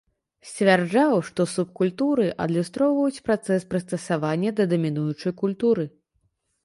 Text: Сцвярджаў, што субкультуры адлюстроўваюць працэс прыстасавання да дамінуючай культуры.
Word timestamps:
Сцвярджаў, 0.51 1.11
што 1.27 1.41
субкультуры 1.55 2.25
адлюстроўваюць 2.45 3.23
працэс 3.29 3.61
прыстасавання 3.75 4.49
да 4.61 4.71
дамінуючай 4.73 5.33
культуры. 5.43 5.85